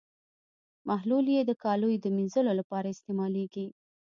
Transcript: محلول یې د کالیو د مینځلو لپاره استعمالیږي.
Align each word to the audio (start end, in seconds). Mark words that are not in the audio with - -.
محلول 0.87 1.25
یې 1.35 1.41
د 1.45 1.51
کالیو 1.63 2.01
د 2.03 2.05
مینځلو 2.15 2.51
لپاره 2.59 2.91
استعمالیږي. 2.93 3.67